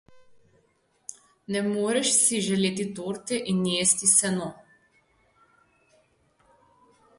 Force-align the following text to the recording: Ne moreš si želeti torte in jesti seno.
Ne 1.55 1.61
moreš 1.67 2.13
si 2.21 2.39
želeti 2.47 2.87
torte 3.01 3.39
in 3.53 3.61
jesti 3.73 4.11
seno. 4.15 4.49